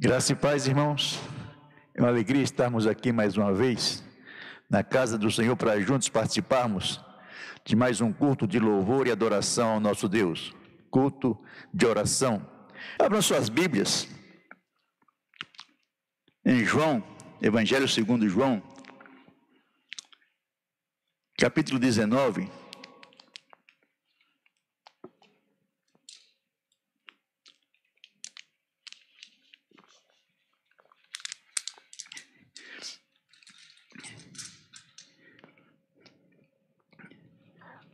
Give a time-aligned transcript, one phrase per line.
[0.00, 1.18] Graça e paz, irmãos.
[1.92, 4.04] É uma alegria estarmos aqui mais uma vez
[4.70, 7.00] na casa do Senhor para juntos participarmos
[7.64, 10.54] de mais um culto de louvor e adoração ao nosso Deus.
[10.88, 11.36] Culto
[11.74, 12.48] de oração.
[12.96, 14.06] Abram suas Bíblias
[16.44, 17.02] em João,
[17.42, 18.62] Evangelho segundo João,
[21.36, 22.48] capítulo 19.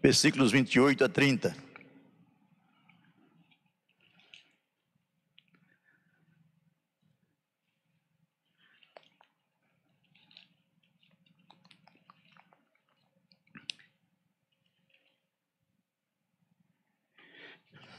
[0.04, 1.56] Versículos 28 a 30.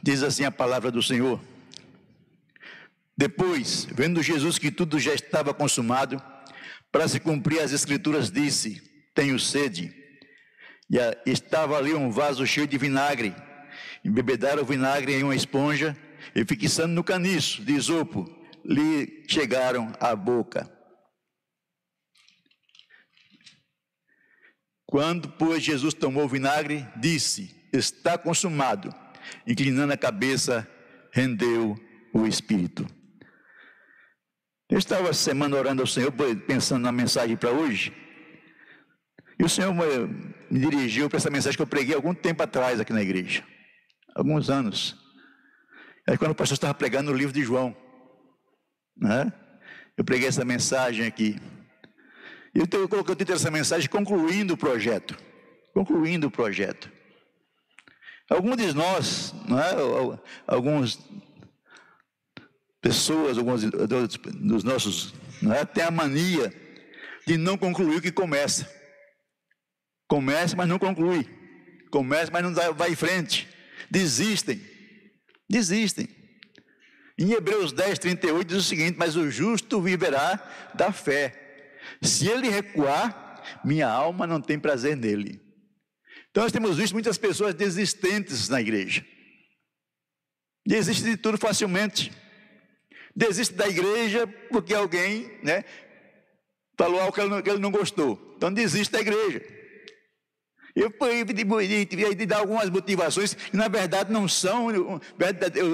[0.03, 1.41] Diz assim a palavra do Senhor.
[3.17, 6.21] Depois, vendo Jesus que tudo já estava consumado,
[6.91, 8.79] para se cumprir as Escrituras, disse:
[9.15, 10.04] Tenho sede.
[10.89, 13.35] E estava ali um vaso cheio de vinagre.
[14.03, 15.97] Embebedaram o vinagre em uma esponja
[16.35, 18.25] e fixando no caniço de isopo,
[18.63, 20.71] lhe chegaram à boca.
[24.85, 28.93] Quando, pois, Jesus tomou o vinagre, disse: Está consumado.
[29.45, 30.67] Inclinando a cabeça,
[31.11, 31.75] rendeu
[32.13, 32.85] o Espírito.
[34.69, 36.11] Eu estava semana orando ao Senhor,
[36.47, 37.93] pensando na mensagem para hoje.
[39.39, 39.73] E o Senhor
[40.49, 43.43] me dirigiu para essa mensagem que eu preguei algum tempo atrás aqui na igreja.
[44.15, 44.95] Alguns anos.
[46.07, 47.75] Aí quando o pastor estava pregando no livro de João.
[48.97, 49.31] Né?
[49.97, 51.39] Eu preguei essa mensagem aqui.
[52.53, 55.17] Então eu coloquei o título dessa mensagem concluindo o projeto.
[55.73, 56.91] Concluindo o projeto.
[58.29, 60.19] Alguns de nós, não é?
[60.47, 60.99] alguns
[62.81, 65.65] pessoas, alguns dos nossos, não é?
[65.65, 66.53] tem a mania
[67.27, 68.69] de não concluir o que começa.
[70.07, 71.27] Começa, mas não conclui.
[71.91, 73.47] Começa, mas não vai em frente.
[73.89, 74.61] Desistem.
[75.49, 76.07] Desistem.
[77.17, 80.39] Em Hebreus 10, 38 diz o seguinte: Mas o justo viverá
[80.73, 81.79] da fé.
[82.01, 85.41] Se ele recuar, minha alma não tem prazer nele.
[86.29, 89.05] Então nós temos visto muitas pessoas desistentes na igreja.
[90.67, 92.11] Desiste de tudo facilmente.
[93.15, 95.63] Desiste da igreja porque alguém né,
[96.77, 98.33] falou algo que ele, não, gostou.
[98.35, 99.41] Então desiste da igreja.
[100.75, 100.91] Eu
[102.15, 104.67] de, dar algumas motivações que na verdade não são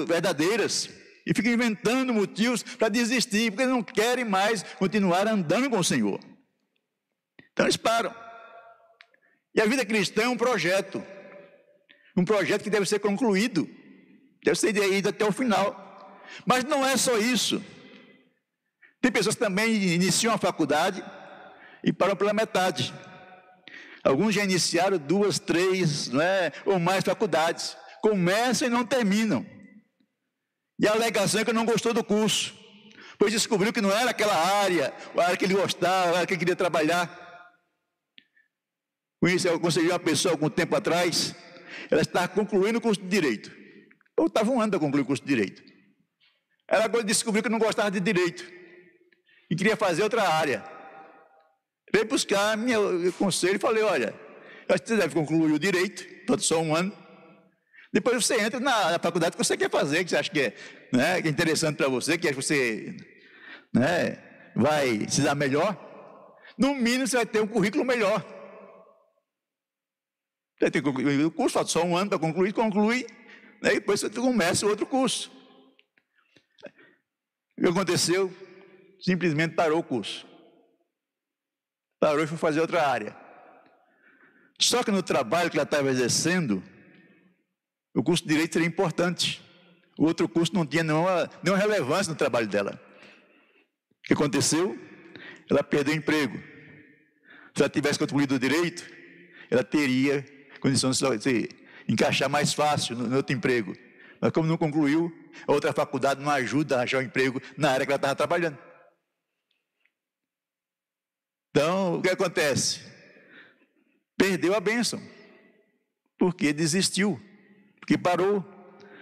[0.06, 0.88] verdadeiras.
[1.26, 6.20] E ficam inventando motivos para desistir, porque não querem mais continuar andando com o Senhor.
[7.52, 8.14] Então eles param.
[9.54, 11.02] E a vida cristã é um projeto.
[12.16, 13.68] Um projeto que deve ser concluído.
[14.44, 16.22] Deve ser ido até o final.
[16.46, 17.62] Mas não é só isso.
[19.00, 21.04] Tem pessoas que também iniciam a faculdade
[21.84, 22.94] e param pela metade.
[24.04, 26.52] Alguns já iniciaram duas, três, não é?
[26.66, 27.76] ou mais faculdades.
[28.00, 29.46] Começam e não terminam.
[30.78, 32.54] E a alegação é que não gostou do curso,
[33.16, 36.32] pois descobriu que não era aquela área, a área que ele gostava, a área que
[36.32, 37.22] ele queria trabalhar.
[39.24, 41.32] Isso, eu aconselhei uma pessoa algum tempo atrás,
[41.88, 43.52] ela estava concluindo o curso de Direito.
[44.18, 45.62] Ou estava um ano para concluir o curso de Direito.
[46.66, 48.44] Ela descobriu que não gostava de Direito
[49.48, 50.64] e queria fazer outra área.
[51.92, 54.14] Veio buscar meu conselho e falei: olha,
[54.66, 56.96] você deve concluir o direito, todo só um ano.
[57.92, 60.54] Depois você entra na, na, faculdade que você quer fazer, que você acha que é,
[60.90, 62.96] né, que é interessante para você, que você
[63.74, 64.16] né,
[64.56, 65.76] vai se dar melhor.
[66.56, 68.24] No mínimo você vai ter um currículo melhor.
[70.58, 73.06] Você tem que concluir o curso, falta só um ano para concluir, conclui,
[73.62, 75.30] né, e depois você começa outro curso.
[77.58, 78.32] O que aconteceu?
[79.02, 80.31] Simplesmente parou o curso
[82.02, 83.14] parou e foi fazer outra área.
[84.58, 86.60] Só que no trabalho que ela estava exercendo,
[87.94, 89.40] o curso de direito seria importante.
[89.96, 92.72] O outro curso não tinha nenhuma, nenhuma relevância no trabalho dela.
[94.00, 94.76] O que aconteceu?
[95.48, 96.42] Ela perdeu o emprego.
[97.54, 98.84] Se ela tivesse concluído o direito,
[99.48, 100.26] ela teria
[100.58, 101.48] condições de se
[101.86, 103.76] encaixar mais fácil no, no outro emprego.
[104.20, 105.12] Mas como não concluiu,
[105.46, 108.58] a outra faculdade não ajuda a achar um emprego na área que ela estava trabalhando.
[111.52, 112.80] Então, o que acontece?
[114.16, 115.02] Perdeu a bênção,
[116.18, 117.20] porque desistiu,
[117.78, 118.42] porque parou,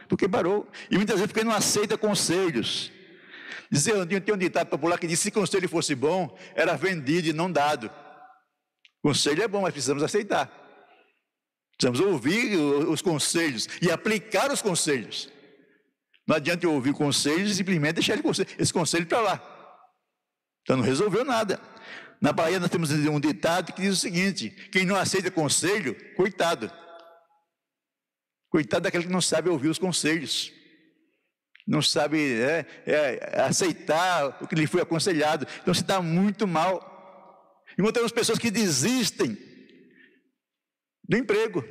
[0.08, 0.69] porque parou.
[0.91, 2.91] E muitas vezes porque não aceita conselhos.
[3.70, 7.50] Dizer, tem um ditado popular que diz: se conselho fosse bom, era vendido e não
[7.50, 7.88] dado.
[9.00, 10.50] Conselho é bom, mas precisamos aceitar.
[11.76, 15.31] Precisamos ouvir os conselhos e aplicar os conselhos.
[16.26, 18.19] Não adianta eu ouvir conselhos e simplesmente deixar
[18.58, 19.76] esse conselho para lá.
[20.62, 21.61] Então não resolveu nada.
[22.20, 26.70] Na Bahia nós temos um ditado que diz o seguinte: quem não aceita conselho, coitado.
[28.50, 30.52] Coitado daquele que não sabe ouvir os conselhos,
[31.67, 35.46] não sabe é, é, aceitar o que lhe foi aconselhado.
[35.62, 36.88] Então se dá muito mal.
[37.78, 39.38] E temos pessoas que desistem
[41.08, 41.64] do emprego.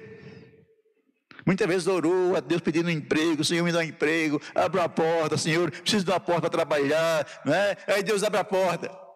[1.45, 4.89] Muitas vezes orou a Deus pedindo um emprego, Senhor me dá um emprego, abra a
[4.89, 7.75] porta, Senhor, preciso de uma porta para trabalhar, né?
[7.87, 9.08] Aí Deus abre a porta.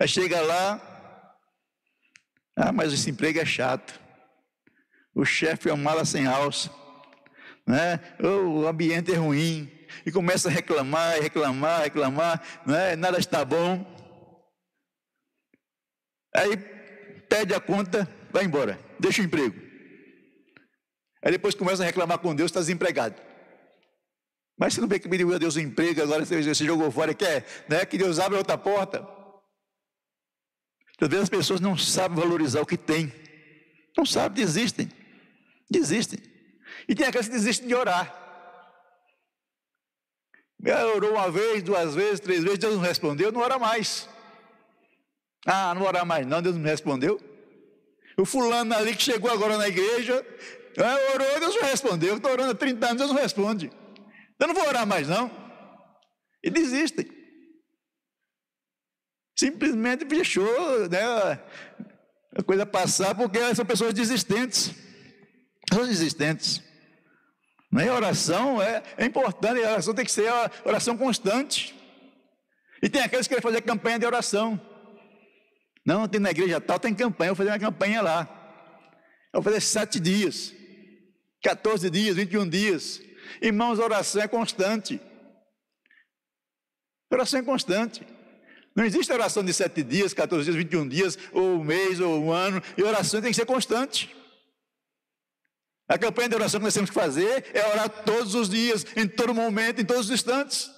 [0.00, 0.80] Aí chega lá,
[2.56, 4.00] ah, mas esse emprego é chato.
[5.14, 6.70] O chefe é um mala sem alça,
[7.66, 8.00] né?
[8.18, 9.70] o ambiente é ruim.
[10.06, 12.96] E começa a reclamar, reclamar, reclamar, né?
[12.96, 13.84] nada está bom.
[16.34, 16.56] Aí
[17.28, 19.60] pede a conta, vai embora, deixa o emprego.
[21.22, 23.20] Aí depois começa a reclamar com Deus, está desempregado.
[24.58, 27.44] Mas você não vê que pediu a Deus um emprego, agora você, jogou fora, quer
[27.68, 27.84] né?
[27.84, 29.19] que Deus abra outra porta.
[31.00, 33.12] Às as pessoas não sabem valorizar o que tem.
[33.96, 34.90] Não sabem, desistem.
[35.70, 36.18] Desistem.
[36.86, 38.14] E tem aqueles que desistem de orar.
[40.94, 44.08] Orou uma vez, duas vezes, três vezes, Deus não respondeu, não ora mais.
[45.46, 47.18] Ah, não ora mais não, Deus não me respondeu.
[48.18, 50.24] O fulano ali que chegou agora na igreja,
[50.76, 52.16] ah, orou, Deus não respondeu.
[52.16, 53.72] Estou orando há 30 anos, Deus não responde.
[54.38, 55.30] Eu não vou orar mais não.
[56.44, 57.19] E desistem
[59.40, 61.00] simplesmente deixou né,
[62.36, 64.74] a coisa passar, porque são pessoas desistentes.
[65.66, 66.62] Pessoas desistentes.
[67.72, 67.88] Né?
[67.88, 71.74] A oração é, é importante, a oração tem que ser a oração constante.
[72.82, 74.60] E tem aqueles que querem fazer campanha de oração.
[75.86, 78.28] Não, tem na igreja tal, tem campanha, eu vou fazer uma campanha lá.
[79.32, 80.52] Eu vou fazer sete dias,
[81.42, 83.00] 14 dias, 21 dias.
[83.40, 85.00] Irmãos, a oração é constante.
[87.10, 88.04] A oração é constante.
[88.74, 92.32] Não existe oração de sete dias, 14 dias, 21 dias, ou um mês, ou um
[92.32, 92.62] ano.
[92.76, 94.14] E oração tem que ser constante.
[95.88, 99.08] A campanha de oração que nós temos que fazer é orar todos os dias, em
[99.08, 100.70] todo momento, em todos os instantes.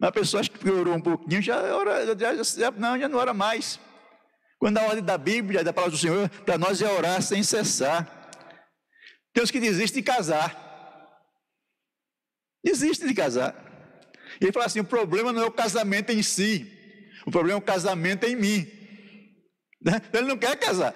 [0.00, 3.34] A pessoa acha que orou um pouquinho, já, ora, já, já, não, já não ora
[3.34, 3.78] mais.
[4.58, 8.30] Quando a ordem da Bíblia, da palavra do Senhor, para nós é orar sem cessar.
[9.34, 10.66] Temos que desistir de casar.
[12.64, 13.65] Desiste de casar.
[14.40, 16.70] E ele fala assim: o problema não é o casamento em si,
[17.26, 18.66] o problema é o casamento em mim.
[19.82, 20.00] Né?
[20.12, 20.94] Ele não quer casar.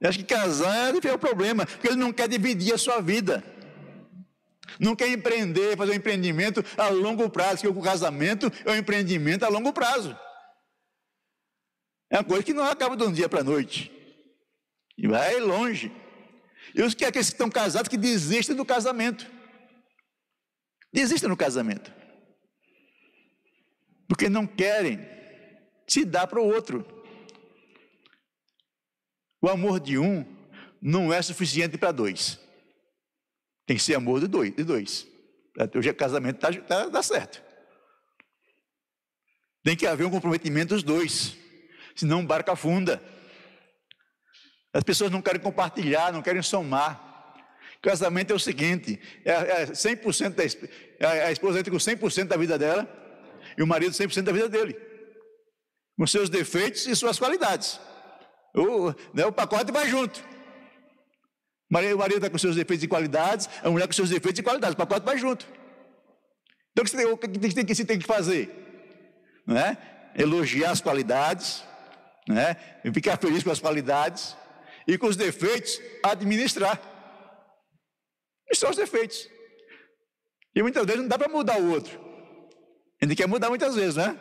[0.00, 3.44] Eu acho que casar é o problema, porque ele não quer dividir a sua vida.
[4.78, 9.44] Não quer empreender, fazer um empreendimento a longo prazo, que o casamento é um empreendimento
[9.44, 10.16] a longo prazo.
[12.10, 13.92] É uma coisa que não acaba de um dia para a noite.
[14.96, 15.92] E vai longe.
[16.74, 19.30] E os que, é que estão casados que desistem do casamento.
[20.92, 21.92] Desistem no casamento.
[24.08, 24.98] Porque não querem
[25.86, 26.84] se dar para o outro.
[29.40, 30.24] O amor de um
[30.82, 32.38] não é suficiente para dois.
[33.66, 34.54] Tem que ser amor de dois.
[34.54, 35.06] De dois.
[35.74, 37.42] Hoje o casamento está tá, dá certo.
[39.62, 41.36] Tem que haver um comprometimento dos dois.
[41.94, 43.02] Senão barca afunda.
[44.72, 47.09] As pessoas não querem compartilhar, não querem somar.
[47.82, 50.44] Casamento é o seguinte: é, é 100% da,
[51.06, 52.88] é, a esposa entra com 100% da vida dela
[53.56, 54.76] e o marido 100% da vida dele,
[55.96, 57.80] com seus defeitos e suas qualidades.
[58.54, 60.22] O, né, o pacote vai junto.
[61.70, 64.74] O marido está com seus defeitos e qualidades, a mulher com seus defeitos e qualidades,
[64.74, 65.46] o pacote vai junto.
[66.72, 68.50] Então o que, tem, que, que se tem que fazer?
[69.46, 69.78] Não é?
[70.16, 71.64] Elogiar as qualidades,
[72.28, 72.56] né?
[72.92, 74.36] ficar feliz com as qualidades
[74.86, 76.80] e com os defeitos administrar.
[78.50, 79.28] Os defeitos.
[80.54, 81.98] E muitas vezes não dá para mudar o outro.
[83.00, 84.18] Ele quer mudar muitas vezes, né?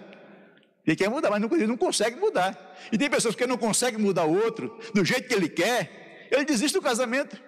[0.86, 2.78] Ele quer mudar, mas não, ele não consegue mudar.
[2.92, 6.46] E tem pessoas que não conseguem mudar o outro do jeito que ele quer, ele
[6.46, 7.42] desiste do casamento.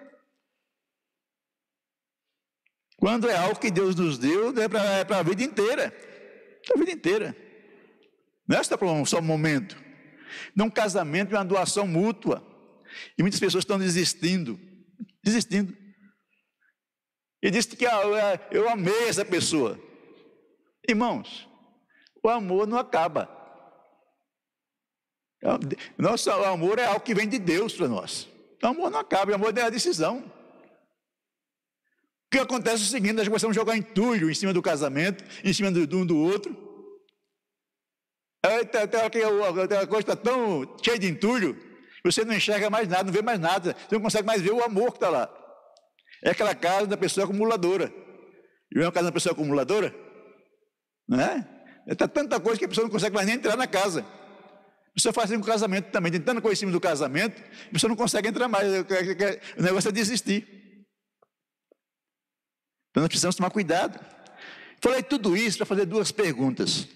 [2.96, 5.92] Quando é algo que Deus nos deu, é para é a vida inteira.
[6.68, 7.36] É a vida inteira.
[8.46, 8.62] Não é
[9.04, 9.76] só um momento.
[10.54, 12.46] Num casamento é uma doação mútua.
[13.18, 14.58] E muitas pessoas estão desistindo.
[15.22, 15.76] Desistindo.
[17.42, 18.00] E disse que ah,
[18.50, 19.78] eu amei essa pessoa.
[20.88, 21.48] Irmãos,
[22.22, 23.28] o amor não acaba.
[25.98, 28.28] Nosso amor é algo que vem de Deus para nós.
[28.62, 30.18] O amor não acaba, o amor é a decisão.
[30.18, 30.30] O
[32.30, 35.52] que acontece é o seguinte: nós começamos a jogar entulho em cima do casamento, em
[35.52, 36.56] cima do, um do outro.
[38.40, 41.56] Tá, tá, a coisa está tão cheia de entulho,
[42.04, 44.64] você não enxerga mais nada, não vê mais nada, você não consegue mais ver o
[44.64, 45.41] amor que está lá.
[46.22, 47.92] É aquela casa da pessoa acumuladora.
[48.74, 49.94] E é uma casa da pessoa acumuladora?
[51.08, 51.46] Não é?
[51.86, 54.02] Está tanta coisa que a pessoa não consegue mais nem entrar na casa.
[54.02, 57.96] A pessoa faz assim com o casamento também, em cima do casamento, a pessoa não
[57.96, 58.68] consegue entrar mais.
[59.58, 60.46] O negócio é desistir.
[62.90, 63.98] Então nós precisamos tomar cuidado.
[64.80, 66.86] Falei tudo isso para fazer duas perguntas.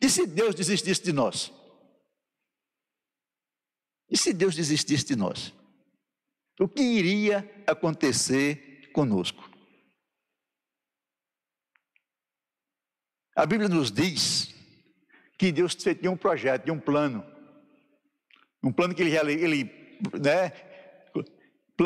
[0.00, 1.52] E se Deus desistisse de nós?
[4.10, 5.52] E se Deus desistisse de nós?
[6.58, 9.50] O que iria acontecer conosco?
[13.34, 14.54] A Bíblia nos diz
[15.38, 17.22] que Deus tinha um projeto, tinha um plano.
[18.62, 19.64] Um plano que ele, ele,
[20.18, 20.50] né,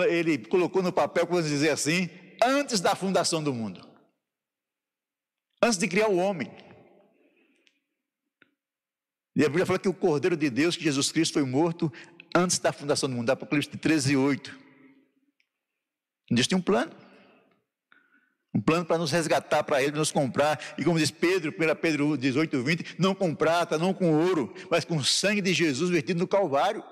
[0.08, 2.08] ele colocou no papel, vamos dizer assim,
[2.40, 3.84] antes da fundação do mundo.
[5.60, 6.48] Antes de criar o homem.
[9.34, 11.92] E a Bíblia fala que o Cordeiro de Deus, que Jesus Cristo foi morto
[12.34, 14.58] antes da fundação do mundo, Apocalipse 13, 8.
[16.30, 16.92] Deus tinha um plano.
[18.54, 20.74] Um plano para nos resgatar para Ele, nos comprar.
[20.76, 24.84] E como diz Pedro, 1 Pedro 18, 20, não com prata, não com ouro, mas
[24.84, 26.82] com o sangue de Jesus vertido no Calvário.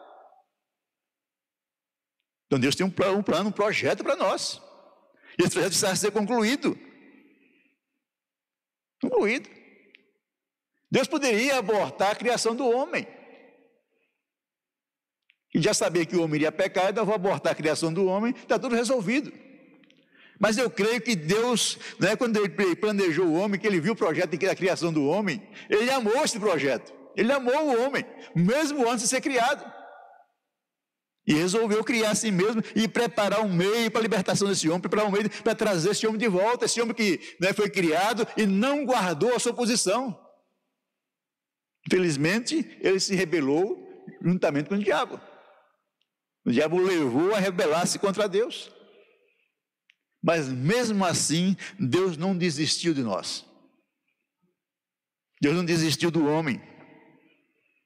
[2.46, 4.62] Então Deus tem um plano, um, plano, um projeto para nós.
[5.38, 6.78] E esse projeto precisa ser concluído.
[9.00, 9.48] Concluído.
[10.90, 13.06] Deus poderia abortar a criação do homem.
[15.54, 18.06] E já sabia que o homem iria pecar, então eu vou abortar a criação do
[18.06, 19.32] homem, está tudo resolvido.
[20.38, 23.96] Mas eu creio que Deus, né, quando ele planejou o homem, que ele viu o
[23.96, 26.92] projeto da criação do homem, ele amou esse projeto.
[27.16, 29.64] Ele amou o homem, mesmo antes de ser criado.
[31.26, 34.80] E resolveu criar a si mesmo e preparar um meio para a libertação desse homem,
[34.80, 38.26] preparar um meio para trazer esse homem de volta, esse homem que né, foi criado
[38.36, 40.18] e não guardou a sua posição.
[41.86, 43.76] Infelizmente, ele se rebelou
[44.22, 45.20] juntamente com o diabo.
[46.44, 48.70] O diabo levou a rebelar-se contra Deus.
[50.22, 53.44] Mas mesmo assim, Deus não desistiu de nós.
[55.40, 56.60] Deus não desistiu do homem.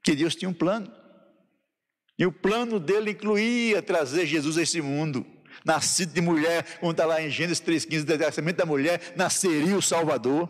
[0.02, 0.90] Que Deus tinha um plano.
[2.18, 5.26] E o plano dele incluía trazer Jesus a esse mundo.
[5.64, 9.82] Nascido de mulher, como está lá em Gênesis 3,15, da nascimento da mulher, nasceria o
[9.82, 10.48] Salvador.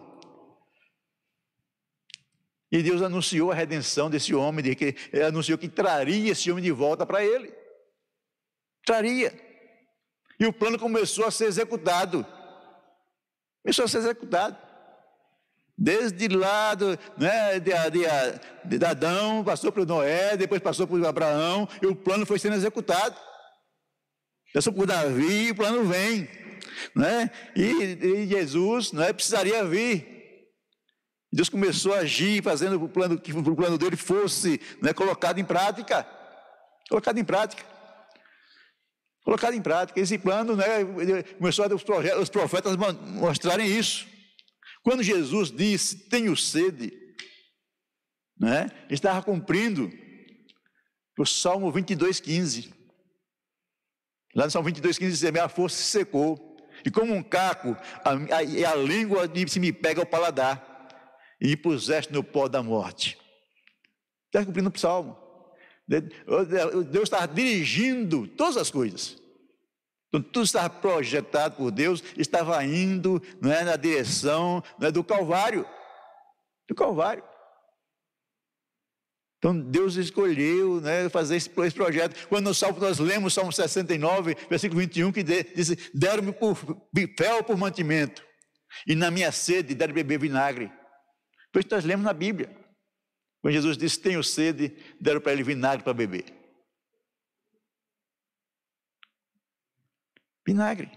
[2.70, 4.94] E Deus anunciou a redenção desse homem, de que,
[5.26, 7.61] anunciou que traria esse homem de volta para ele.
[8.84, 9.32] Traria.
[10.38, 12.26] E o plano começou a ser executado.
[13.62, 14.56] Começou a ser executado.
[15.78, 21.68] Desde lá do, né, de, de, de Adão, passou para Noé, depois passou por Abraão,
[21.80, 23.16] e o plano foi sendo executado.
[24.52, 26.28] Passou por Davi, o plano vem.
[26.94, 27.30] Né?
[27.56, 30.10] E, e Jesus né, precisaria vir.
[31.32, 35.44] Deus começou a agir, fazendo o plano, que o plano dele fosse né, colocado em
[35.44, 36.06] prática.
[36.88, 37.71] Colocado em prática
[39.24, 39.98] colocado em prática.
[40.00, 40.84] Esse plano né,
[41.38, 41.68] começou a
[42.18, 44.06] os profetas mostrarem isso.
[44.82, 46.92] Quando Jesus disse, tenho sede,
[48.38, 49.90] né, estava cumprindo
[51.18, 52.74] o Salmo 22, 15.
[54.34, 58.10] Lá no Salmo 22, 15 diz, minha força se secou, e como um caco, a,
[58.10, 60.88] a, a língua se me pega ao paladar,
[61.40, 63.18] e me puseste no pó da morte.
[64.26, 65.21] Está cumprindo o Salmo.
[66.00, 69.20] Deus está dirigindo todas as coisas.
[70.08, 75.66] Então, tudo estava projetado por Deus, estava indo é, na direção é, do Calvário.
[76.68, 77.24] Do Calvário.
[79.38, 82.28] Então Deus escolheu né, fazer esse, esse, projeto.
[82.28, 86.56] Quando no Salmo nós lemos Salmo 69, versículo 21, que diz: Deram-me por
[87.18, 88.22] fel por mantimento,
[88.86, 90.70] e na minha sede deram beber vinagre.
[91.52, 92.61] Por isso nós lemos na Bíblia.
[93.42, 94.68] Quando Jesus disse: Tenho sede,
[95.00, 96.24] deram para ele vinagre para beber.
[100.46, 100.90] Vinagre.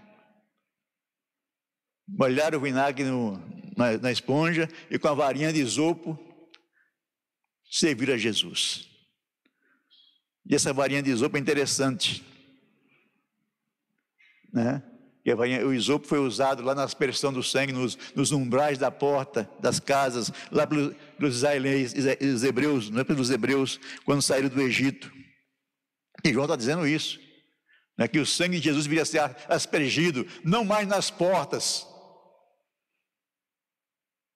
[2.08, 3.36] Molharam o vinagre no,
[3.76, 6.16] na, na esponja e com a varinha de isopo
[7.68, 8.88] serviram a Jesus.
[10.48, 12.24] E essa varinha de isopo é interessante.
[14.52, 14.80] Né?
[15.34, 19.80] O isopo foi usado lá na aspersão do sangue, nos, nos umbrais da porta das
[19.80, 25.12] casas, lá pelos, pelos israelenses, hebreus, não é pelos hebreus, quando saíram do Egito.
[26.24, 27.18] E João está dizendo isso,
[27.98, 31.86] né, que o sangue de Jesus viria a ser aspergido, não mais nas portas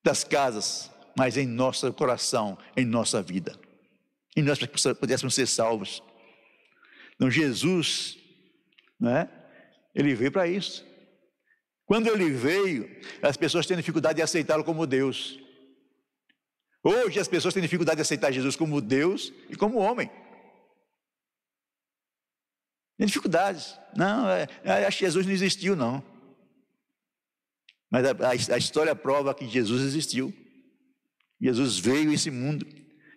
[0.05, 3.59] das casas, mas em nosso coração, em nossa vida.
[4.37, 4.59] E nós
[4.99, 6.03] pudéssemos ser salvos.
[7.15, 8.19] Então Jesus,
[8.99, 9.29] né,
[9.95, 10.87] ele veio para isso.
[11.85, 12.89] Quando ele veio,
[13.21, 15.39] as pessoas têm dificuldade de aceitá-lo como Deus.
[16.83, 20.11] Hoje as pessoas têm dificuldade de aceitar Jesus como Deus e como homem.
[22.97, 23.79] Tem dificuldades.
[23.97, 26.03] Não, é, é, acho que Jesus não existiu, não.
[27.91, 30.33] Mas a, a, a história prova que Jesus existiu.
[31.41, 32.67] Jesus veio a esse mundo.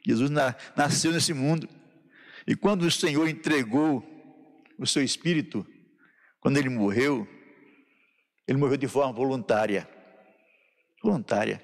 [0.06, 1.70] Jesus na, nasceu nesse mundo.
[2.48, 4.04] E quando o Senhor entregou
[4.80, 5.66] o seu espírito,
[6.44, 7.26] quando ele morreu,
[8.46, 9.90] ele morreu de forma voluntária.
[11.02, 11.64] Voluntária.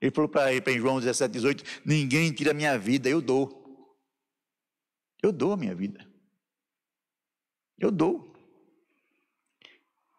[0.00, 3.96] Ele falou para em João 17, 18: Ninguém tira a minha vida, eu dou.
[5.22, 6.04] Eu dou a minha vida.
[7.78, 8.34] Eu dou.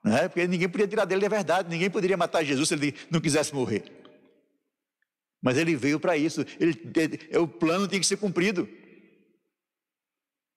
[0.01, 0.29] Não é?
[0.29, 1.69] Porque ninguém podia tirar dele, é verdade.
[1.69, 3.83] Ninguém poderia matar Jesus se ele não quisesse morrer.
[5.41, 6.45] Mas ele veio para isso.
[6.57, 8.69] Ele, ele, o plano tem que ser cumprido.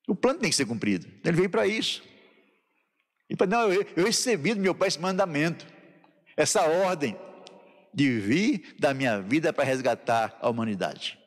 [0.06, 1.08] O plano tem que ser cumprido.
[1.24, 2.00] Ele veio para isso.
[3.28, 5.66] E para não, eu, eu recebi do meu pai esse mandamento,
[6.36, 7.16] essa ordem
[7.92, 11.18] de vir da minha vida para resgatar a humanidade.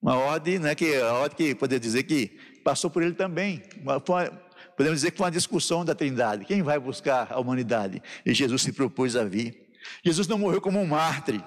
[0.00, 2.28] Uma ordem, né, que a ordem que poderia dizer que
[2.62, 3.62] passou por ele também.
[3.80, 6.44] Uma, podemos dizer que foi uma discussão da Trindade.
[6.44, 8.02] Quem vai buscar a humanidade?
[8.24, 9.72] E Jesus se propôs a vir.
[10.04, 11.42] Jesus não morreu como um mártir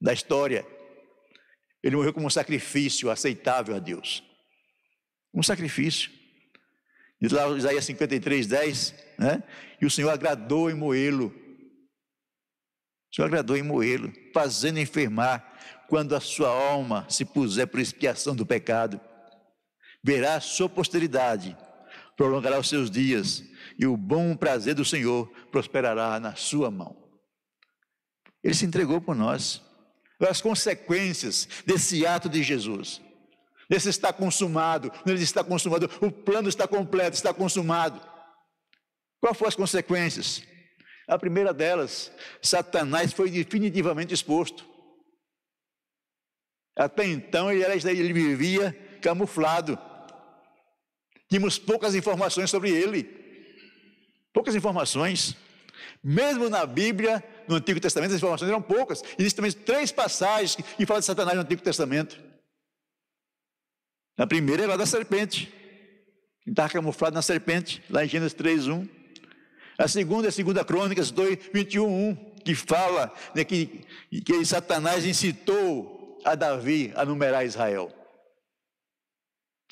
[0.00, 0.66] da história.
[1.82, 4.22] Ele morreu como um sacrifício aceitável a Deus.
[5.32, 6.10] Um sacrifício.
[7.24, 9.42] Diz lá Isaías 53, 10, né?
[9.80, 11.28] E o Senhor agradou em moê-lo.
[13.10, 15.56] O Senhor agradou em moê-lo, fazendo enfermar
[15.88, 19.00] quando a sua alma se puser por expiação do pecado.
[20.02, 21.56] Verá a sua posteridade,
[22.14, 23.42] prolongará os seus dias,
[23.78, 26.94] e o bom prazer do Senhor prosperará na sua mão.
[28.42, 29.62] Ele se entregou por nós.
[30.20, 33.00] As consequências desse ato de Jesus.
[33.70, 38.00] Esse está consumado, ele está consumado, o plano está completo, está consumado.
[39.20, 40.42] Qual foram as consequências?
[41.08, 44.66] A primeira delas, Satanás foi definitivamente exposto.
[46.76, 49.78] Até então ele, era, ele vivia camuflado.
[51.28, 53.04] Tínhamos poucas informações sobre ele.
[54.32, 55.36] Poucas informações.
[56.02, 59.02] Mesmo na Bíblia, no Antigo Testamento, as informações eram poucas.
[59.18, 62.33] Existem também três passagens que falam de Satanás no Antigo Testamento.
[64.16, 65.52] A primeira é lá da serpente.
[66.46, 68.88] Ele estava camuflado na serpente, lá em Gênesis 3, 1.
[69.78, 73.84] A segunda é a segunda Crônicas 2, 21, 1, que fala né, que,
[74.24, 77.92] que Satanás incitou a Davi a numerar Israel.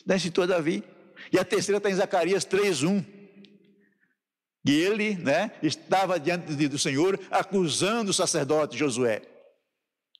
[0.08, 0.82] Incitou a Davi.
[1.32, 3.04] E a terceira está em Zacarias 3, 1.
[4.64, 9.22] E ele né, estava diante do Senhor acusando o sacerdote Josué.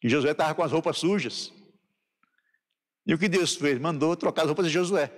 [0.02, 1.52] E Josué estava com as roupas sujas.
[3.06, 3.78] E o que Deus fez?
[3.78, 5.08] Mandou trocar as roupas de Josué.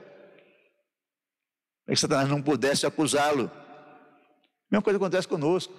[1.85, 3.51] Para que Satanás não pudesse acusá-lo.
[3.51, 5.73] A mesma coisa acontece conosco.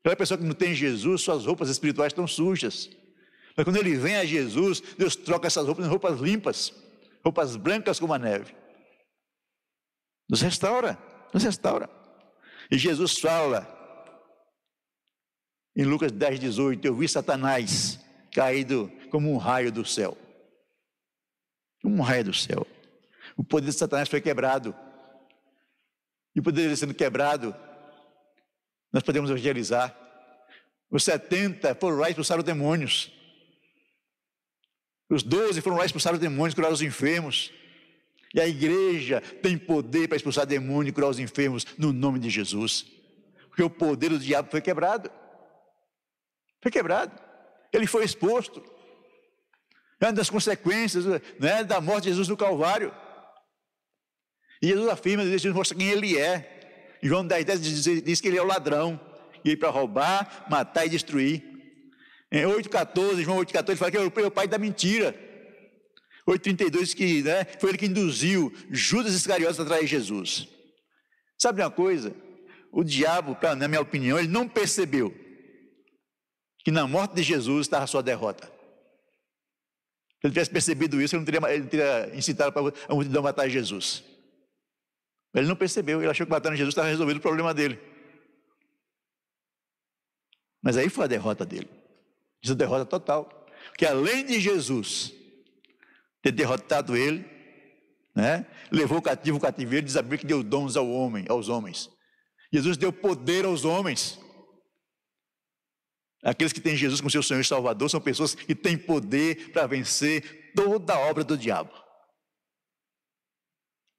[0.00, 2.90] Aquela pessoa que não tem Jesus, suas roupas espirituais estão sujas.
[3.56, 6.72] Mas quando ele vem a Jesus, Deus troca essas roupas em roupas limpas,
[7.22, 8.56] roupas brancas como a neve.
[10.28, 10.98] Nos restaura,
[11.32, 11.90] nos restaura.
[12.70, 13.68] E Jesus fala
[15.76, 18.00] em Lucas 10, 18: Eu vi Satanás
[18.32, 20.16] caído como um raio do céu
[21.84, 22.66] um raio do céu.
[23.36, 24.74] O poder de Satanás foi quebrado.
[26.34, 27.54] E o poder sendo quebrado,
[28.92, 29.96] nós podemos evangelizar.
[30.90, 33.10] Os 70 foram lá e expulsaram demônios.
[35.08, 37.52] Os 12 foram lá e expulsaram demônios, curaram os enfermos.
[38.34, 42.30] E a igreja tem poder para expulsar demônios e curar os enfermos no nome de
[42.30, 42.86] Jesus.
[43.48, 45.10] Porque o poder do diabo foi quebrado.
[46.62, 47.12] Foi quebrado.
[47.72, 48.62] Ele foi exposto
[50.10, 51.04] das consequências
[51.38, 52.92] né, da morte de Jesus no Calvário.
[54.60, 56.98] E Jesus afirma, Jesus mostra quem ele é.
[57.02, 59.00] Em João 10, 10 diz, diz que ele é o ladrão,
[59.44, 61.42] e veio para roubar, matar e destruir.
[62.30, 65.14] Em 8,14, João 8,14, ele fala que é o pai da mentira.
[66.28, 70.48] 8,32 que né, foi ele que induziu Judas Iscariotes a trair Jesus.
[71.38, 72.14] Sabe uma coisa?
[72.72, 75.14] O diabo, na minha opinião, ele não percebeu
[76.64, 78.50] que na morte de Jesus estava a sua derrota.
[80.22, 82.56] Se ele tivesse percebido isso, ele não teria, ele teria incitado
[82.88, 84.04] a multidão matar Jesus.
[85.34, 87.76] Ele não percebeu, ele achou que matando Jesus estava resolvido o problema dele.
[90.62, 91.68] Mas aí foi a derrota dele.
[92.40, 93.48] Diz a derrota total.
[93.76, 95.12] Que além de Jesus
[96.22, 97.28] ter derrotado ele,
[98.14, 101.90] né, levou o cativo o cativeiro, Bíblia que deu dons ao homem, aos homens.
[102.52, 104.20] Jesus deu poder aos homens.
[106.22, 109.66] Aqueles que têm Jesus como seu Senhor e Salvador são pessoas que têm poder para
[109.66, 111.72] vencer toda a obra do diabo.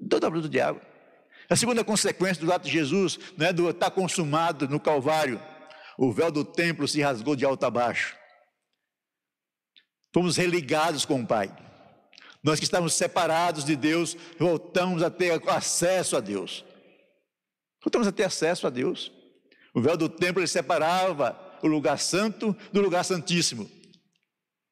[0.09, 0.79] Toda a obra do diabo.
[1.49, 5.41] A segunda consequência do ato de Jesus, né, do estar consumado no Calvário,
[5.97, 8.17] o véu do templo se rasgou de alto a baixo.
[10.13, 11.53] Fomos religados com o Pai.
[12.41, 16.63] Nós que estávamos separados de Deus, voltamos a ter acesso a Deus.
[17.83, 19.11] Voltamos a ter acesso a Deus.
[19.73, 23.69] O véu do templo ele separava o lugar santo do lugar santíssimo.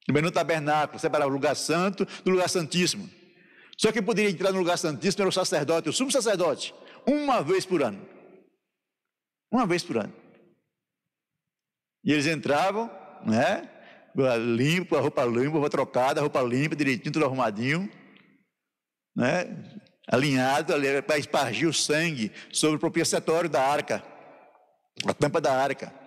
[0.05, 3.09] Também no tabernáculo, separava o lugar santo do lugar santíssimo.
[3.77, 6.75] Só que poderia entrar no lugar santíssimo era o sacerdote, o sumo sacerdote,
[7.07, 8.05] uma vez por ano.
[9.51, 10.13] Uma vez por ano.
[12.03, 12.91] E eles entravam,
[13.25, 13.69] né?
[14.57, 17.89] Limpo, a roupa limpa, a roupa trocada, a roupa limpa, direitinho, tudo arrumadinho,
[19.15, 19.47] né?
[20.07, 20.73] Alinhado
[21.05, 24.03] para espargir o sangue sobre o propiciatório da arca,
[25.07, 26.00] a tampa da arca,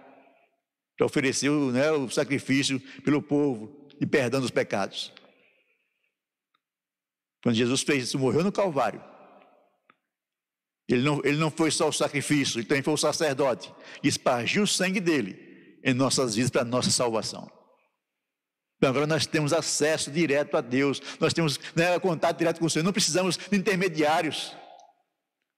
[0.97, 5.13] para oferecer né, o sacrifício pelo povo e perdão dos pecados.
[7.43, 9.03] Quando Jesus fez isso, morreu no Calvário.
[10.89, 14.65] Ele não, ele não foi só o sacrifício, ele também foi o sacerdote, que espargiu
[14.65, 17.51] o sangue dele em nossas vidas para nossa salvação.
[18.77, 22.71] Então agora nós temos acesso direto a Deus, nós temos né, contato direto com o
[22.71, 24.55] Senhor, não precisamos de intermediários.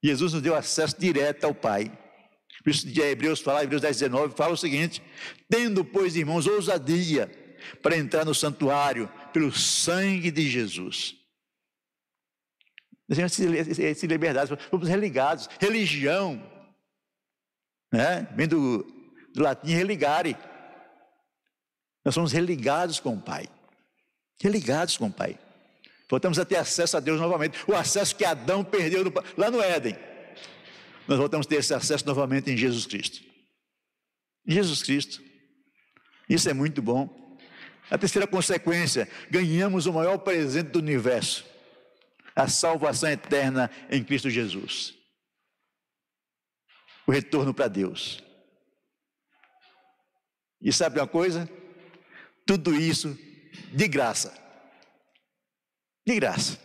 [0.03, 1.91] Jesus nos deu acesso direto ao Pai.
[2.67, 5.01] Por isso, de Hebreus fala, Hebreus 10, 19, fala o seguinte:
[5.49, 7.31] tendo, pois, irmãos, ousadia
[7.81, 11.15] para entrar no santuário pelo sangue de Jesus.
[13.07, 16.43] Deixamos se liberdade, fomos religados, religião,
[17.89, 18.27] né?
[18.35, 18.83] vem do,
[19.33, 20.35] do latim religare.
[22.03, 23.47] Nós somos religados com o Pai,
[24.41, 25.39] religados com o Pai.
[26.09, 29.61] Voltamos a ter acesso a Deus novamente, o acesso que Adão perdeu no, lá no
[29.61, 30.16] Éden.
[31.07, 33.21] Nós voltamos a ter esse acesso novamente em Jesus Cristo.
[34.45, 35.21] Jesus Cristo.
[36.29, 37.37] Isso é muito bom.
[37.89, 41.45] A terceira consequência, ganhamos o maior presente do universo
[42.37, 44.93] a salvação eterna em Cristo Jesus.
[47.07, 48.23] O retorno para Deus.
[50.61, 51.49] E sabe uma coisa?
[52.45, 53.17] Tudo isso
[53.73, 54.31] de graça.
[56.05, 56.59] De graça.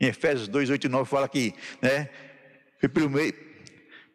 [0.00, 2.08] Em Efésios 2, 8 e 9 fala que, né?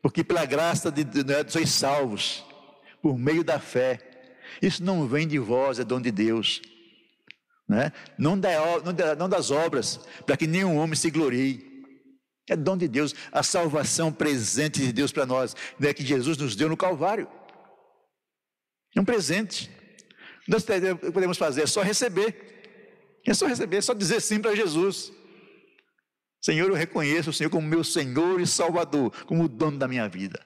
[0.02, 2.44] Porque pela graça de, de, de, sois salvos,
[3.02, 4.00] por meio da fé.
[4.62, 6.62] Isso não vem de vós, é dom de Deus
[7.70, 7.94] né?
[8.18, 8.50] não, da,
[8.84, 11.70] não, não das obras, para que nenhum homem se glorie.
[12.50, 16.56] É dom de Deus, a salvação presente de Deus para nós, né, que Jesus nos
[16.56, 17.30] deu no Calvário.
[18.96, 19.70] É um presente.
[20.48, 20.66] Nós
[21.14, 23.22] podemos fazer é só receber.
[23.24, 25.14] É só receber, é só dizer sim para Jesus.
[26.42, 30.08] Senhor, eu reconheço o Senhor como meu Senhor e Salvador, como o dono da minha
[30.08, 30.46] vida.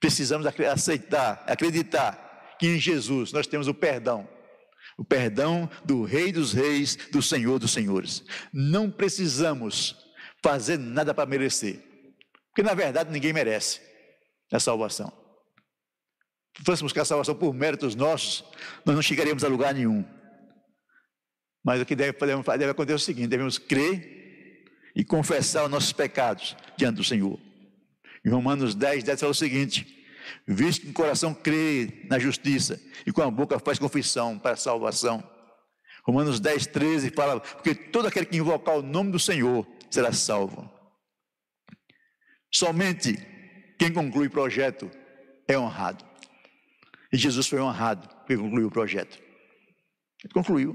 [0.00, 4.28] Precisamos aceitar, acreditar que em Jesus nós temos o perdão
[4.98, 8.24] o perdão do Rei dos Reis, do Senhor dos Senhores.
[8.52, 9.96] Não precisamos
[10.42, 11.80] fazer nada para merecer,
[12.48, 13.80] porque na verdade ninguém merece
[14.52, 15.12] a salvação.
[16.56, 18.44] Se fôssemos buscar a salvação por méritos nossos,
[18.84, 20.04] nós não chegaríamos a lugar nenhum.
[21.64, 24.17] Mas o que deve, deve acontecer é o seguinte: devemos crer
[24.98, 27.38] e confessar os nossos pecados diante do Senhor.
[28.24, 30.04] Em Romanos 10, 10 fala o seguinte:
[30.44, 34.56] visto que o coração crê na justiça e com a boca faz confissão para a
[34.56, 35.22] salvação.
[36.02, 40.68] Romanos 10, 13 fala: porque todo aquele que invocar o nome do Senhor será salvo.
[42.52, 43.16] Somente
[43.78, 44.90] quem conclui o projeto
[45.46, 46.04] é honrado.
[47.12, 49.16] E Jesus foi honrado porque concluiu o projeto.
[50.24, 50.74] Ele concluiu.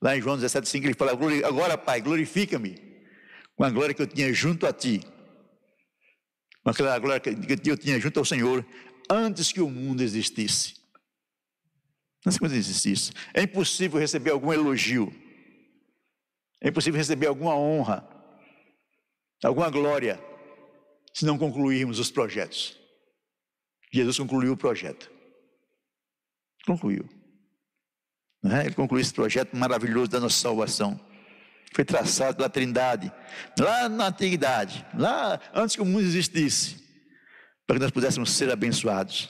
[0.00, 1.10] Lá em João 17,5 ele fala:
[1.44, 2.86] Agora, Pai, glorifica-me
[3.56, 5.00] com a glória que eu tinha junto a ti
[6.66, 8.66] com aquela glória que eu tinha junto ao Senhor
[9.08, 10.74] antes que o mundo existisse.
[12.26, 13.12] Antes que o mundo existisse.
[13.32, 15.14] É impossível receber algum elogio.
[16.60, 18.04] É impossível receber alguma honra,
[19.44, 20.20] alguma glória,
[21.14, 22.76] se não concluirmos os projetos.
[23.92, 25.08] Jesus concluiu o projeto.
[26.66, 27.08] Concluiu.
[28.44, 28.66] É?
[28.66, 30.98] Ele concluiu esse projeto maravilhoso da nossa salvação
[31.76, 33.12] foi traçado pela Trindade,
[33.60, 36.82] lá na antiguidade, lá antes que o mundo existisse,
[37.66, 39.28] para que nós pudéssemos ser abençoados.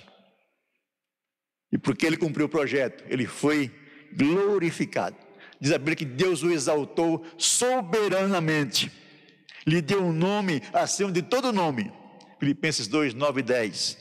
[1.72, 3.74] E porque ele cumpriu o projeto, ele foi
[4.16, 5.16] glorificado.
[5.61, 8.92] Diz a Bíblia que Deus o exaltou soberanamente,
[9.66, 11.92] lhe deu um nome acima de todo nome.
[12.38, 13.98] Filipenses 2, 9 e 10.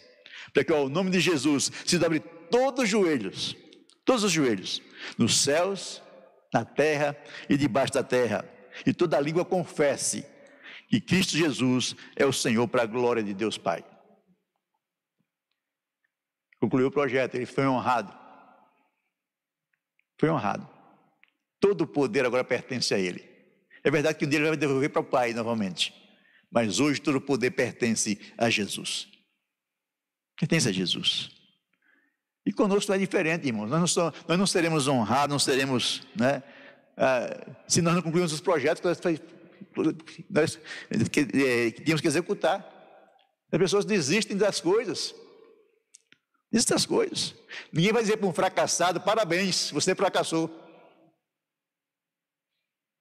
[0.53, 2.19] Para que ao nome de Jesus se dobre
[2.51, 3.57] todos os joelhos,
[4.05, 4.83] todos os joelhos,
[5.17, 6.04] nos céus
[6.55, 7.17] na terra
[7.49, 8.49] e debaixo da terra,
[8.85, 10.25] e toda língua confesse
[10.87, 13.83] que Cristo Jesus é o Senhor para a glória de Deus Pai.
[16.57, 18.13] Concluiu o projeto, ele foi honrado.
[20.17, 20.67] Foi honrado.
[21.59, 23.29] Todo o poder agora pertence a ele.
[23.83, 25.93] É verdade que dia ele vai devolver para o Pai novamente.
[26.49, 29.09] Mas hoje todo o poder pertence a Jesus.
[30.39, 31.29] Pertence a Jesus.
[32.45, 33.69] E conosco é diferente, irmãos.
[33.69, 36.43] Nós não, nós não seremos honrados, não seremos né,
[36.95, 38.99] ah, se nós não concluímos os projetos que nós,
[40.29, 40.59] nós
[41.11, 42.71] que, é, que tínhamos que executar.
[43.51, 45.15] As pessoas desistem das coisas.
[46.51, 47.35] Desistem das coisas.
[47.71, 50.49] Ninguém vai dizer para um fracassado, parabéns, você fracassou.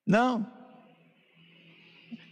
[0.07, 0.51] Não.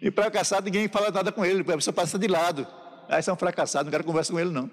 [0.01, 2.67] E fracassado, ninguém fala nada com ele, a pessoa passa de lado.
[3.09, 4.71] Ah, esse é um fracassado, não quero conversar com ele, não.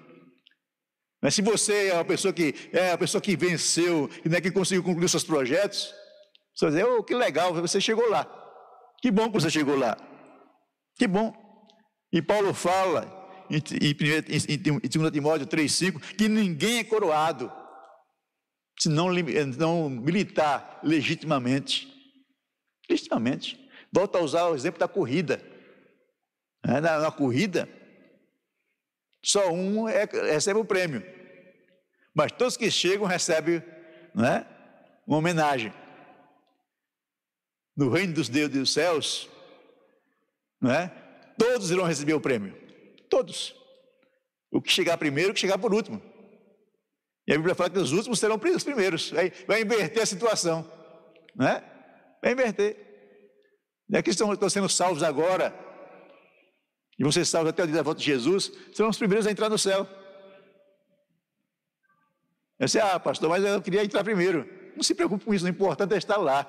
[1.22, 4.40] Mas se você é uma pessoa que é a pessoa que venceu e não é
[4.40, 5.94] que conseguiu concluir seus projetos,
[6.54, 8.26] você vai dizer, oh, que legal, você chegou lá.
[9.02, 9.96] Que bom que você chegou lá.
[10.96, 11.32] Que bom.
[12.12, 13.06] E Paulo fala
[13.50, 17.50] em, em, em 2 Timóteo 3,5 que ninguém é coroado
[18.78, 19.10] se não,
[19.58, 21.86] não militar legitimamente.
[22.88, 23.58] Legitimamente.
[23.92, 25.42] Volta a usar o exemplo da corrida.
[26.64, 27.68] Na, na corrida,
[29.22, 31.02] só um é, recebe o prêmio.
[32.14, 33.62] Mas todos que chegam recebem
[34.14, 34.46] não é,
[35.06, 35.72] uma homenagem.
[37.76, 39.28] No reino dos deuses dos céus,
[40.60, 40.88] não é,
[41.38, 42.54] todos irão receber o prêmio.
[43.08, 43.54] Todos.
[44.50, 46.02] O que chegar primeiro, o que chegar por último.
[47.26, 49.10] E a Bíblia fala que os últimos serão os primeiros.
[49.10, 50.70] Vai, vai inverter a situação.
[51.34, 51.62] Não é?
[52.22, 52.76] Vai inverter.
[53.88, 55.54] E aqui estão, estão sendo salvos agora
[57.00, 59.48] e você salvo até o dia da volta de Jesus, serão os primeiros a entrar
[59.48, 59.88] no céu.
[62.58, 64.46] Eu disse, ah, pastor, mas eu queria entrar primeiro.
[64.76, 66.44] Não se preocupe com isso, o importante é estar lá.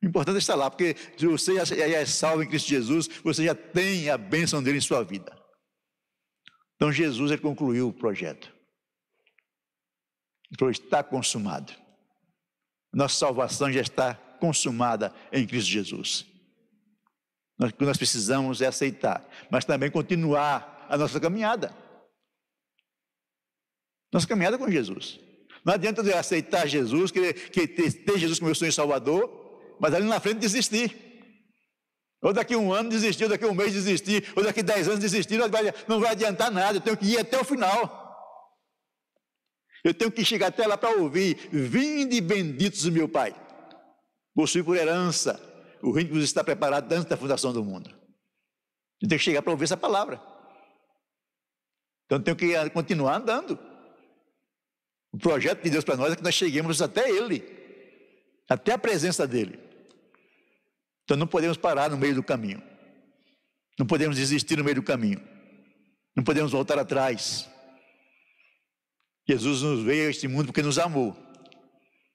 [0.00, 3.56] O importante é estar lá, porque você já é salvo em Cristo Jesus, você já
[3.56, 5.36] tem a bênção dele em sua vida.
[6.76, 8.54] Então Jesus ele concluiu o projeto.
[10.48, 11.72] Ele falou, está consumado.
[12.92, 16.33] Nossa salvação já está consumada em Cristo Jesus.
[17.58, 21.74] Nós, que nós precisamos é aceitar, mas também continuar a nossa caminhada.
[24.12, 25.20] Nossa caminhada com Jesus.
[25.64, 30.06] Não adianta eu aceitar Jesus, querer, que ter Jesus como meu sonho Salvador, mas ali
[30.06, 31.04] na frente desistir.
[32.20, 35.36] Ou daqui um ano desistir, ou daqui um mês desistir, ou daqui dez anos desistir,
[35.36, 38.02] não vai, não vai adiantar nada, eu tenho que ir até o final.
[39.84, 43.34] Eu tenho que chegar até lá para ouvir, vinde benditos do meu Pai,
[44.34, 45.53] possui por herança
[45.84, 47.90] o reino que está preparado antes da fundação do mundo.
[49.02, 50.20] Eu tenho que chegar para ouvir essa palavra.
[52.06, 53.58] Então tenho que continuar andando.
[55.12, 57.44] O projeto de Deus para nós é que nós cheguemos até Ele,
[58.48, 59.60] até a presença dEle.
[61.04, 62.62] Então não podemos parar no meio do caminho.
[63.78, 65.20] Não podemos desistir no meio do caminho.
[66.16, 67.48] Não podemos voltar atrás.
[69.28, 71.12] Jesus nos veio a este mundo porque nos amou.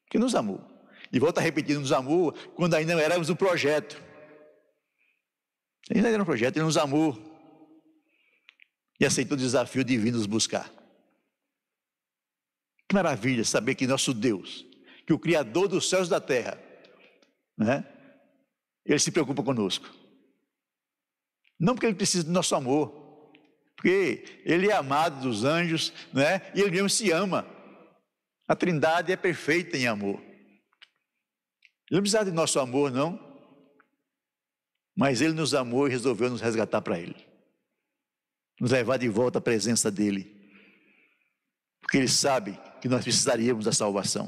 [0.06, 0.79] Porque nos amou.
[1.12, 4.02] E volta a repetir, nos amou quando ainda éramos um projeto.
[5.94, 7.18] Ainda era um projeto, ele nos amou.
[9.00, 10.72] E aceitou o desafio de vir nos buscar.
[12.88, 14.66] Que maravilha saber que nosso Deus,
[15.06, 16.60] que o Criador dos céus e da terra,
[17.58, 17.88] né,
[18.86, 19.90] ele se preocupa conosco.
[21.60, 23.32] Não porque ele precisa do nosso amor,
[23.76, 27.48] porque ele é amado dos anjos, né, e ele mesmo se ama.
[28.48, 30.29] A trindade é perfeita em amor.
[31.90, 33.28] Ele não precisava de nosso amor, não.
[34.96, 37.16] Mas Ele nos amou e resolveu nos resgatar para Ele.
[38.60, 40.38] Nos levar de volta à presença dEle.
[41.82, 44.28] Porque Ele sabe que nós precisaríamos da salvação.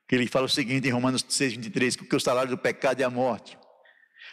[0.00, 3.04] Porque Ele fala o seguinte em Romanos 6, 23, que o salário do pecado é
[3.04, 3.58] a morte.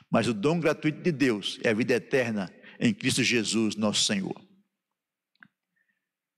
[0.10, 4.40] Mas o dom gratuito de Deus é a vida eterna em Cristo Jesus, nosso Senhor.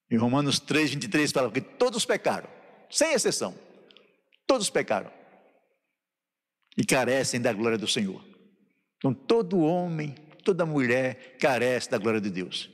[0.10, 2.50] Em Romanos 3, 23 fala que todos pecaram,
[2.90, 3.58] sem exceção.
[4.46, 5.23] Todos pecaram
[6.78, 8.24] e carecem da glória do Senhor.
[8.98, 12.70] Então, todo homem, toda mulher carece da glória de Deus.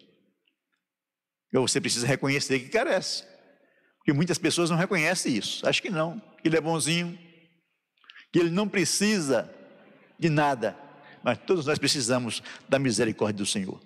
[1.51, 3.23] E você precisa reconhecer que carece.
[3.97, 5.67] Porque muitas pessoas não reconhecem isso.
[5.67, 6.19] Acho que não.
[6.41, 7.17] Que ele é bonzinho.
[8.31, 9.53] Que ele não precisa
[10.17, 10.77] de nada.
[11.23, 13.81] Mas todos nós precisamos da misericórdia do Senhor.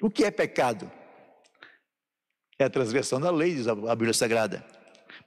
[0.00, 0.90] O que é pecado?
[2.58, 4.64] É a transgressão da lei, diz a Bíblia Sagrada.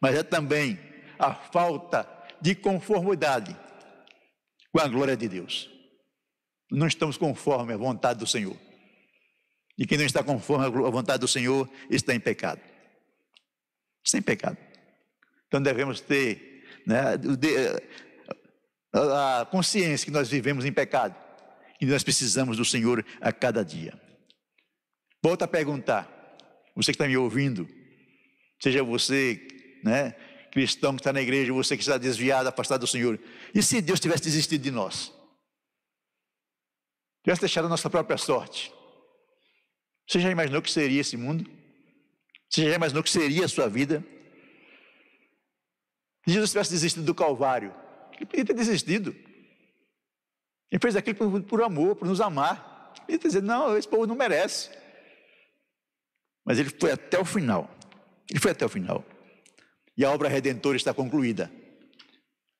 [0.01, 0.79] Mas é também
[1.19, 2.07] a falta
[2.41, 3.55] de conformidade
[4.77, 5.71] com a glória de Deus.
[6.69, 8.55] Não estamos conforme à vontade do Senhor.
[9.75, 12.61] E quem não está conforme à vontade do Senhor está em pecado.
[14.05, 14.55] Está em pecado.
[15.47, 17.01] Então devemos ter né,
[18.93, 21.15] a consciência que nós vivemos em pecado
[21.81, 23.99] e nós precisamos do Senhor a cada dia.
[25.23, 26.07] Volto a perguntar,
[26.75, 27.67] você que está me ouvindo,
[28.61, 29.41] seja você,
[29.83, 30.13] né,
[30.57, 33.19] cristão que está na igreja, você que está desviado, afastado do Senhor.
[33.53, 35.13] E se Deus tivesse desistido de nós?
[37.23, 38.73] Tivesse deixado a nossa própria sorte?
[40.07, 41.47] Você já imaginou que seria esse mundo?
[42.49, 44.03] Você já imaginou que seria a sua vida?
[46.25, 47.71] Se Jesus tivesse desistido do Calvário,
[48.15, 49.15] Ele podia ter desistido.
[50.71, 52.93] Ele fez aquilo por, por amor, por nos amar.
[53.07, 54.71] Ele podia dizer, não, esse povo não merece.
[56.43, 57.69] Mas ele foi até o final.
[58.27, 59.05] Ele foi até o final.
[59.97, 61.51] E a obra redentora está concluída.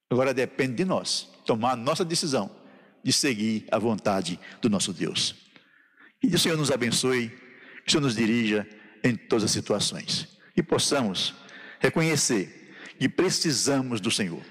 [0.09, 2.49] Agora depende de nós tomar a nossa decisão
[3.03, 5.35] de seguir a vontade do nosso Deus.
[6.19, 8.67] Que o Senhor nos abençoe, que o Senhor nos dirija
[9.03, 10.27] em todas as situações.
[10.55, 11.35] E possamos
[11.79, 14.43] reconhecer que precisamos do Senhor.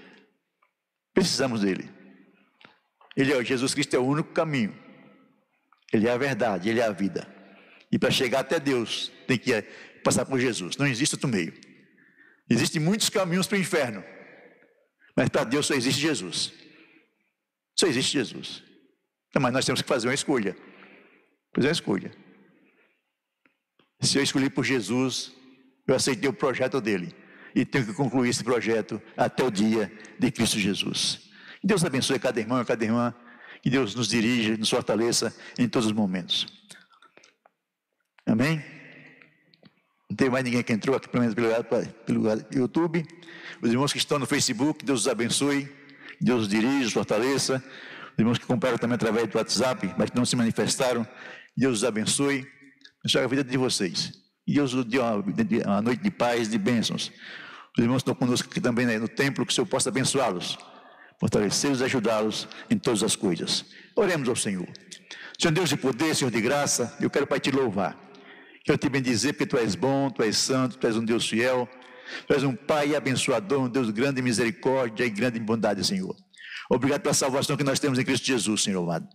[1.13, 1.91] Precisamos dele.
[3.17, 4.75] Ele é Jesus Cristo é o único caminho.
[5.93, 7.27] Ele é a verdade, ele é a vida.
[7.91, 9.63] E para chegar até Deus, tem que
[10.05, 10.77] passar por Jesus.
[10.77, 11.53] Não existe outro meio.
[12.49, 14.05] Existem muitos caminhos para o inferno.
[15.17, 16.53] Mas para Deus só existe Jesus.
[17.79, 18.63] Só existe Jesus.
[19.29, 20.57] Então, mas nós temos que fazer uma escolha.
[21.55, 22.13] Fazer uma escolha.
[24.01, 25.33] Se eu escolhi por Jesus,
[25.87, 27.15] eu aceitei o projeto dele.
[27.55, 31.31] E tenho que concluir esse projeto até o dia de Cristo Jesus.
[31.61, 33.15] Que Deus abençoe cada irmão e cada irmã.
[33.63, 36.47] Que Deus nos dirija, nos fortaleça em todos os momentos.
[38.27, 38.76] Amém?
[40.17, 43.07] Não tem mais ninguém que entrou aqui, pelo menos pelo, pelo YouTube.
[43.61, 45.71] Os irmãos que estão no Facebook, Deus os abençoe.
[46.19, 47.63] Deus os dirija, os fortaleça.
[48.13, 51.07] Os irmãos que compraram também através do WhatsApp, mas que não se manifestaram,
[51.55, 52.47] Deus os abençoe.
[53.01, 54.15] Abençoe a vida de vocês.
[54.47, 55.23] E Deus os dê uma,
[55.67, 57.13] uma noite de paz, de bênçãos.
[57.77, 60.57] Os irmãos estão conosco aqui também né, no templo, que o Senhor possa abençoá-los,
[61.21, 63.67] fortalecê-los e ajudá-los em todas as coisas.
[63.95, 64.67] Oremos ao Senhor.
[65.39, 68.06] Senhor Deus de poder, Senhor de graça, eu quero, Pai, te louvar.
[68.67, 71.69] Quero te bendizer porque Tu és bom, Tu és santo, Tu és um Deus fiel.
[72.27, 76.17] Tu és um Pai abençoador, um Deus grande em misericórdia e grande em bondade, Senhor.
[76.69, 79.07] Obrigado pela salvação que nós temos em Cristo Jesus, Senhor amado.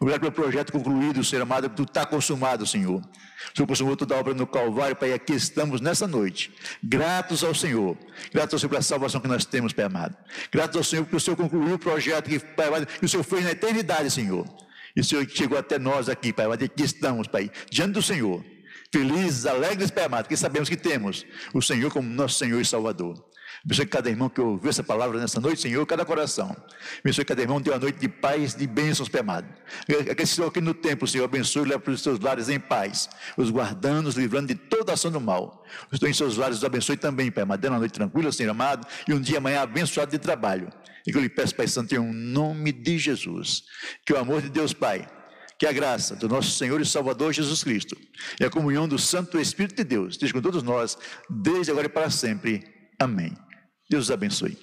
[0.00, 3.00] Obrigado pelo projeto concluído, Senhor amado, que tu está consumado, Senhor.
[3.00, 7.52] O Senhor consumou toda a obra no Calvário, Pai, aqui estamos nessa noite, gratos ao
[7.52, 7.98] Senhor,
[8.32, 10.16] gratos ao Senhor pela salvação que nós temos, Pai amado.
[10.52, 13.24] Gratos ao Senhor porque o Senhor concluiu o projeto que, Pai amado, que o Senhor
[13.24, 14.46] fez na eternidade, Senhor.
[14.94, 18.44] E o Senhor chegou até nós aqui, Pai amado, aqui estamos, Pai, diante do Senhor
[18.92, 21.24] felizes, alegres, amado, porque sabemos que temos
[21.54, 23.32] o Senhor como nosso Senhor e Salvador.
[23.64, 26.56] Abençoe cada irmão que ouviu essa palavra nessa noite, Senhor, cada coração.
[26.98, 29.46] Abençoe cada irmão, dê uma noite de paz, de bênçãos, Pai amado.
[30.26, 33.50] Senhor aqui no templo, Senhor, abençoe e leva para os seus lares em paz, os
[33.50, 35.64] guardando, os livrando de toda ação do mal.
[35.92, 37.60] Estou em seus lares, os abençoe também, Pai amado.
[37.60, 40.68] Dê uma noite tranquila, Senhor amado, e um dia amanhã abençoado de trabalho.
[41.06, 43.62] E que eu lhe peço, Pai Santo, em um nome de Jesus,
[44.04, 45.06] que o amor de Deus, Pai,
[45.62, 47.96] que a graça do nosso Senhor e Salvador Jesus Cristo
[48.40, 50.98] e a comunhão do Santo Espírito de Deus esteja com todos nós,
[51.30, 52.64] desde agora e para sempre.
[52.98, 53.32] Amém.
[53.88, 54.58] Deus os abençoe.